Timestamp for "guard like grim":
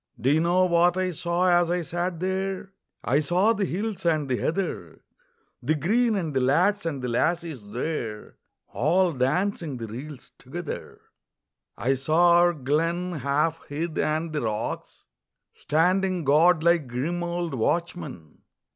16.25-17.21